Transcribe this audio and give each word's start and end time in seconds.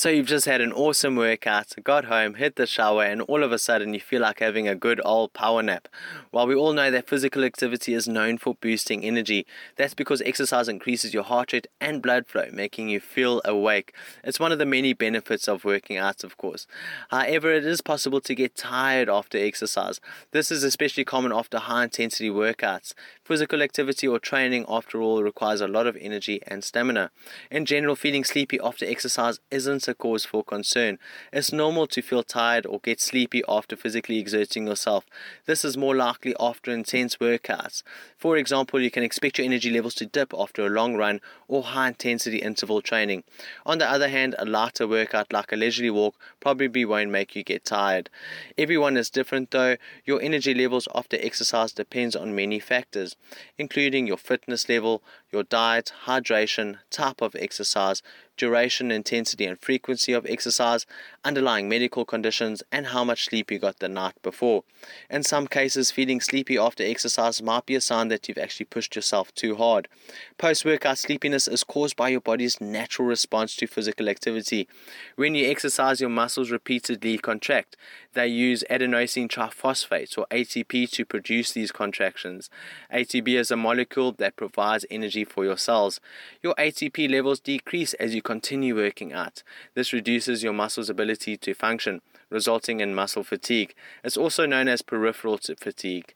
So 0.00 0.08
you've 0.08 0.24
just 0.24 0.46
had 0.46 0.62
an 0.62 0.72
awesome 0.72 1.14
workout, 1.14 1.74
got 1.84 2.06
home, 2.06 2.36
hit 2.36 2.56
the 2.56 2.66
shower, 2.66 3.04
and 3.04 3.20
all 3.20 3.42
of 3.42 3.52
a 3.52 3.58
sudden 3.58 3.92
you 3.92 4.00
feel 4.00 4.22
like 4.22 4.40
having 4.40 4.66
a 4.66 4.74
good 4.74 4.98
old 5.04 5.34
power 5.34 5.62
nap. 5.62 5.88
While 6.30 6.46
we 6.46 6.54
all 6.54 6.72
know 6.72 6.90
that 6.90 7.06
physical 7.06 7.44
activity 7.44 7.92
is 7.92 8.08
known 8.08 8.38
for 8.38 8.54
boosting 8.54 9.04
energy, 9.04 9.44
that's 9.76 9.92
because 9.92 10.22
exercise 10.22 10.70
increases 10.70 11.12
your 11.12 11.24
heart 11.24 11.52
rate 11.52 11.66
and 11.82 12.00
blood 12.00 12.28
flow, 12.28 12.48
making 12.50 12.88
you 12.88 12.98
feel 12.98 13.42
awake. 13.44 13.92
It's 14.24 14.40
one 14.40 14.52
of 14.52 14.58
the 14.58 14.64
many 14.64 14.94
benefits 14.94 15.46
of 15.46 15.66
working 15.66 15.98
out, 15.98 16.24
of 16.24 16.38
course. 16.38 16.66
However, 17.10 17.52
it 17.52 17.66
is 17.66 17.82
possible 17.82 18.22
to 18.22 18.34
get 18.34 18.56
tired 18.56 19.10
after 19.10 19.36
exercise. 19.36 20.00
This 20.30 20.50
is 20.50 20.64
especially 20.64 21.04
common 21.04 21.30
after 21.30 21.58
high 21.58 21.84
intensity 21.84 22.30
workouts. 22.30 22.94
Physical 23.22 23.60
activity 23.60 24.08
or 24.08 24.18
training, 24.18 24.64
after 24.66 25.02
all, 25.02 25.22
requires 25.22 25.60
a 25.60 25.68
lot 25.68 25.86
of 25.86 25.98
energy 26.00 26.40
and 26.46 26.64
stamina. 26.64 27.10
In 27.50 27.66
general, 27.66 27.96
feeling 27.96 28.24
sleepy 28.24 28.58
after 28.64 28.86
exercise 28.86 29.40
isn't 29.50 29.89
a 29.90 29.94
cause 29.94 30.24
for 30.24 30.42
concern. 30.42 30.98
It's 31.32 31.52
normal 31.52 31.86
to 31.88 32.00
feel 32.00 32.22
tired 32.22 32.64
or 32.64 32.80
get 32.80 33.00
sleepy 33.00 33.42
after 33.46 33.76
physically 33.76 34.18
exerting 34.18 34.66
yourself. 34.66 35.04
This 35.44 35.64
is 35.64 35.76
more 35.76 35.94
likely 35.94 36.34
after 36.40 36.70
intense 36.70 37.16
workouts. 37.16 37.82
For 38.16 38.38
example, 38.38 38.80
you 38.80 38.90
can 38.90 39.02
expect 39.02 39.36
your 39.36 39.44
energy 39.44 39.70
levels 39.70 39.94
to 39.96 40.06
dip 40.06 40.32
after 40.32 40.64
a 40.64 40.70
long 40.70 40.96
run 40.96 41.20
or 41.48 41.62
high 41.62 41.88
intensity 41.88 42.38
interval 42.38 42.80
training. 42.80 43.24
On 43.66 43.78
the 43.78 43.90
other 43.90 44.08
hand, 44.08 44.34
a 44.38 44.46
lighter 44.46 44.86
workout 44.86 45.32
like 45.32 45.52
a 45.52 45.56
leisurely 45.56 45.90
walk 45.90 46.14
probably 46.40 46.84
won't 46.84 47.10
make 47.10 47.36
you 47.36 47.42
get 47.42 47.64
tired. 47.64 48.08
Everyone 48.56 48.96
is 48.96 49.10
different 49.10 49.50
though. 49.50 49.76
Your 50.04 50.22
energy 50.22 50.54
levels 50.54 50.88
after 50.94 51.18
exercise 51.20 51.72
depends 51.72 52.14
on 52.14 52.34
many 52.34 52.60
factors, 52.60 53.16
including 53.58 54.06
your 54.06 54.16
fitness 54.16 54.68
level, 54.68 55.02
your 55.32 55.42
diet, 55.42 55.92
hydration, 56.06 56.78
type 56.90 57.20
of 57.20 57.34
exercise, 57.36 58.02
duration, 58.40 58.90
intensity, 58.90 59.44
and 59.44 59.60
frequency 59.60 60.14
of 60.14 60.24
exercise, 60.24 60.86
underlying 61.24 61.68
medical 61.68 62.06
conditions, 62.06 62.62
and 62.72 62.86
how 62.86 63.04
much 63.04 63.26
sleep 63.26 63.50
you 63.50 63.58
got 63.58 63.78
the 63.80 63.88
night 63.88 64.14
before. 64.22 64.64
In 65.10 65.22
some 65.22 65.46
cases, 65.46 65.90
feeling 65.90 66.22
sleepy 66.22 66.56
after 66.56 66.82
exercise 66.82 67.42
might 67.42 67.66
be 67.66 67.74
a 67.74 67.82
sign 67.82 68.08
that 68.08 68.26
you've 68.26 68.38
actually 68.38 68.64
pushed 68.64 68.96
yourself 68.96 69.34
too 69.34 69.56
hard. 69.56 69.88
Post 70.38 70.64
workout 70.64 70.96
sleepiness 70.96 71.46
is 71.46 71.62
caused 71.62 71.96
by 71.96 72.08
your 72.08 72.22
body's 72.22 72.62
natural 72.62 73.06
response 73.06 73.54
to 73.56 73.66
physical 73.66 74.08
activity. 74.08 74.66
When 75.16 75.34
you 75.34 75.50
exercise, 75.50 76.00
your 76.00 76.08
muscles 76.08 76.50
repeatedly 76.50 77.18
contract. 77.18 77.76
They 78.14 78.26
use 78.26 78.64
adenosine 78.70 79.28
triphosphate 79.28 80.16
or 80.16 80.26
ATP 80.30 80.90
to 80.92 81.04
produce 81.04 81.52
these 81.52 81.72
contractions. 81.72 82.48
ATP 82.92 83.38
is 83.38 83.50
a 83.50 83.56
molecule 83.56 84.12
that 84.12 84.36
provides 84.36 84.86
energy 84.90 85.24
for 85.24 85.44
your 85.44 85.58
cells. 85.58 86.00
Your 86.42 86.54
ATP 86.54 87.10
levels 87.10 87.38
decrease 87.38 87.92
as 87.94 88.14
you 88.14 88.22
continue 88.30 88.76
working 88.76 89.12
at. 89.12 89.42
This 89.74 89.92
reduces 89.92 90.44
your 90.44 90.52
muscle's 90.52 90.88
ability 90.88 91.36
to 91.38 91.52
function 91.52 92.00
resulting 92.30 92.78
in 92.78 92.94
muscle 92.94 93.24
fatigue. 93.24 93.74
It's 94.04 94.16
also 94.16 94.46
known 94.46 94.68
as 94.68 94.82
peripheral 94.82 95.38
fatigue. 95.38 96.14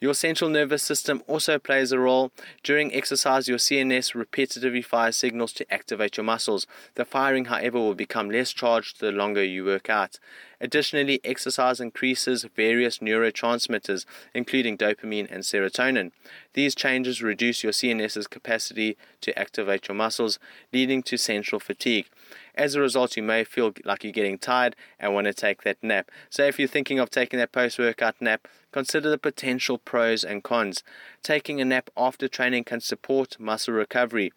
Your 0.00 0.14
central 0.14 0.50
nervous 0.50 0.82
system 0.82 1.22
also 1.28 1.58
plays 1.60 1.92
a 1.92 1.98
role. 2.00 2.32
During 2.64 2.92
exercise, 2.92 3.46
your 3.46 3.58
CNS 3.58 4.14
repetitively 4.14 4.84
fires 4.84 5.16
signals 5.16 5.52
to 5.54 5.72
activate 5.72 6.16
your 6.16 6.24
muscles. 6.24 6.66
The 6.96 7.04
firing, 7.04 7.44
however, 7.44 7.78
will 7.78 7.94
become 7.94 8.28
less 8.28 8.50
charged 8.50 8.98
the 8.98 9.12
longer 9.12 9.44
you 9.44 9.64
work 9.64 9.88
out. 9.88 10.18
Additionally, 10.62 11.20
exercise 11.24 11.80
increases 11.80 12.46
various 12.54 12.98
neurotransmitters, 12.98 14.06
including 14.32 14.78
dopamine 14.78 15.28
and 15.28 15.42
serotonin. 15.42 16.12
These 16.54 16.76
changes 16.76 17.20
reduce 17.20 17.64
your 17.64 17.72
CNS's 17.72 18.28
capacity 18.28 18.96
to 19.22 19.36
activate 19.36 19.88
your 19.88 19.96
muscles, 19.96 20.38
leading 20.72 21.02
to 21.02 21.16
central 21.16 21.58
fatigue. 21.58 22.06
As 22.54 22.76
a 22.76 22.80
result, 22.80 23.16
you 23.16 23.24
may 23.24 23.42
feel 23.42 23.72
like 23.84 24.04
you're 24.04 24.12
getting 24.12 24.38
tired 24.38 24.76
and 25.00 25.12
want 25.12 25.26
to 25.26 25.34
take 25.34 25.62
that 25.62 25.82
nap. 25.82 26.12
So, 26.30 26.44
if 26.44 26.60
you're 26.60 26.68
thinking 26.68 27.00
of 27.00 27.10
taking 27.10 27.40
that 27.40 27.50
post 27.50 27.76
workout 27.80 28.20
nap, 28.20 28.46
consider 28.70 29.10
the 29.10 29.18
potential 29.18 29.78
pros 29.78 30.22
and 30.22 30.44
cons. 30.44 30.84
Taking 31.24 31.60
a 31.60 31.64
nap 31.64 31.90
after 31.96 32.28
training 32.28 32.64
can 32.64 32.80
support 32.80 33.40
muscle 33.40 33.74
recovery. 33.74 34.32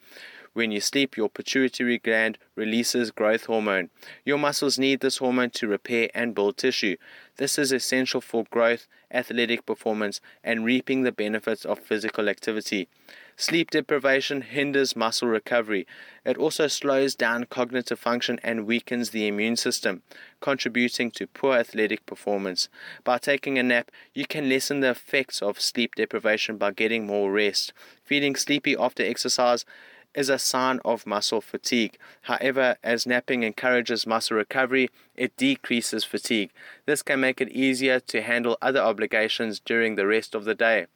When 0.56 0.72
you 0.72 0.80
sleep, 0.80 1.18
your 1.18 1.28
pituitary 1.28 1.98
gland 1.98 2.38
releases 2.56 3.12
growth 3.12 3.48
hormone. 3.48 3.90
Your 4.24 4.38
muscles 4.38 4.80
need 4.80 5.02
this 5.02 5.18
hormone 5.18 5.50
to 5.50 5.68
repair 5.68 6.10
and 6.16 6.34
build 6.34 6.56
tissue. 6.56 6.96
This 7.36 7.60
is 7.60 7.74
essential 7.74 8.22
for 8.22 8.46
growth, 8.50 8.88
athletic 9.12 9.66
performance, 9.66 10.22
and 10.46 10.64
reaping 10.64 11.04
the 11.04 11.12
benefits 11.12 11.66
of 11.66 11.80
physical 11.80 12.30
activity. 12.30 12.88
Sleep 13.36 13.70
deprivation 13.70 14.44
hinders 14.44 14.96
muscle 14.96 15.28
recovery. 15.28 15.86
It 16.24 16.38
also 16.38 16.68
slows 16.68 17.16
down 17.16 17.48
cognitive 17.48 18.00
function 18.00 18.40
and 18.42 18.66
weakens 18.66 19.10
the 19.10 19.28
immune 19.28 19.58
system, 19.58 20.04
contributing 20.40 21.12
to 21.12 21.28
poor 21.28 21.58
athletic 21.58 22.06
performance. 22.06 22.70
By 23.04 23.18
taking 23.18 23.60
a 23.60 23.64
nap, 23.64 23.92
you 24.14 24.26
can 24.26 24.48
lessen 24.48 24.80
the 24.80 24.92
effects 24.92 25.42
of 25.42 25.60
sleep 25.60 25.96
deprivation 25.96 26.56
by 26.56 26.72
getting 26.72 27.06
more 27.06 27.30
rest. 27.30 27.74
Feeling 28.06 28.38
sleepy 28.38 28.74
after 28.80 29.04
exercise 29.04 29.66
is 30.16 30.30
a 30.30 30.40
sign 30.40 30.80
of 30.86 31.06
muscle 31.06 31.42
fatigue. 31.42 31.98
However, 32.24 32.78
as 32.84 33.06
napping 33.06 33.44
encourages 33.44 34.08
muscle 34.08 34.38
recovery, 34.38 34.90
it 35.16 35.38
decreases 35.38 36.04
fatigue. 36.04 36.52
This 36.86 37.04
can 37.04 37.20
make 37.20 37.42
it 37.42 37.50
easier 37.50 38.00
to 38.00 38.22
handle 38.22 38.58
other 38.62 38.80
obligations 38.80 39.60
during 39.60 39.96
the 39.96 40.08
rest 40.08 40.34
of 40.34 40.46
the 40.46 40.56
day. 40.56 40.88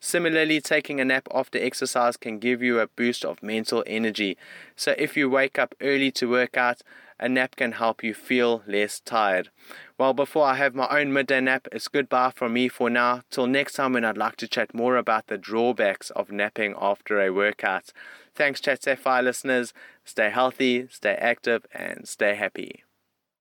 Similarly, 0.00 0.60
taking 0.60 1.00
a 1.00 1.04
nap 1.04 1.28
after 1.34 1.58
exercise 1.58 2.16
can 2.16 2.38
give 2.38 2.62
you 2.62 2.78
a 2.78 2.86
boost 2.86 3.24
of 3.24 3.42
mental 3.42 3.82
energy. 3.86 4.36
So, 4.76 4.94
if 4.96 5.16
you 5.16 5.28
wake 5.28 5.58
up 5.58 5.74
early 5.80 6.10
to 6.12 6.30
work 6.30 6.56
out, 6.56 6.82
a 7.20 7.28
nap 7.28 7.56
can 7.56 7.72
help 7.72 8.04
you 8.04 8.14
feel 8.14 8.62
less 8.66 9.00
tired. 9.00 9.50
Well, 9.98 10.14
before 10.14 10.46
I 10.46 10.54
have 10.54 10.74
my 10.74 10.86
own 10.88 11.12
midday 11.12 11.40
nap, 11.40 11.66
it's 11.72 11.88
goodbye 11.88 12.32
from 12.34 12.52
me 12.52 12.68
for 12.68 12.88
now. 12.88 13.22
Till 13.30 13.48
next 13.48 13.74
time, 13.74 13.94
when 13.94 14.04
I'd 14.04 14.16
like 14.16 14.36
to 14.36 14.48
chat 14.48 14.72
more 14.72 14.96
about 14.96 15.26
the 15.26 15.38
drawbacks 15.38 16.10
of 16.10 16.30
napping 16.30 16.74
after 16.80 17.20
a 17.20 17.30
workout. 17.30 17.92
Thanks, 18.34 18.60
Chat 18.60 18.84
Sapphire 18.84 19.22
listeners. 19.22 19.74
Stay 20.04 20.30
healthy, 20.30 20.86
stay 20.90 21.14
active, 21.14 21.66
and 21.72 22.06
stay 22.06 22.36
happy. 22.36 22.84